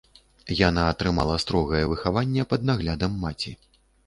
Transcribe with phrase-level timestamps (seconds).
[0.59, 3.55] Яна атрымала строгае выхаванне пад наглядам маці.